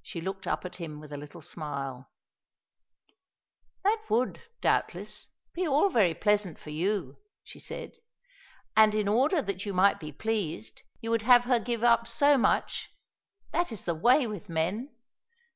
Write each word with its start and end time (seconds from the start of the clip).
She 0.00 0.20
looked 0.20 0.46
up 0.46 0.64
at 0.64 0.76
him 0.76 1.00
with 1.00 1.12
a 1.12 1.16
little 1.16 1.42
smile. 1.42 2.08
"That 3.82 4.00
would, 4.08 4.42
doubtless, 4.60 5.26
be 5.54 5.66
all 5.66 5.88
very 5.88 6.14
pleasant 6.14 6.56
for 6.56 6.70
you," 6.70 7.16
she 7.42 7.58
said, 7.58 7.96
"and 8.76 8.94
in 8.94 9.08
order 9.08 9.42
that 9.42 9.66
you 9.66 9.74
might 9.74 9.98
be 9.98 10.12
pleased, 10.12 10.82
you 11.00 11.10
would 11.10 11.22
have 11.22 11.46
her 11.46 11.58
give 11.58 11.82
up 11.82 12.06
so 12.06 12.38
much. 12.38 12.90
That 13.50 13.72
is 13.72 13.82
the 13.82 13.94
way 13.96 14.24
with 14.24 14.48
men! 14.48 14.94